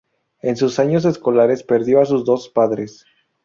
En 0.41 0.57
sus 0.57 0.79
años 0.79 1.05
escolares 1.05 1.61
perdió 1.61 2.01
a 2.01 2.07
sus 2.07 2.25
dos 2.25 2.49
padres. 2.49 3.05